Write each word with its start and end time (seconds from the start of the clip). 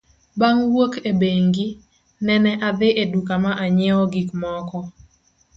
Bang' 0.39 0.63
wuok 0.73 0.93
e 1.09 1.11
bengi, 1.21 1.67
nene 2.25 2.51
adhi 2.67 2.89
e 3.01 3.03
duka 3.11 3.35
ma 3.43 3.51
anyiewo 3.63 4.03
gik 4.13 4.29
moko. 4.41 4.79